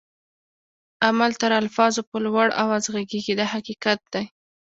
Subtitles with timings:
[1.07, 4.25] عمل تر الفاظو په لوړ آواز ږغيږي دا حقیقت دی.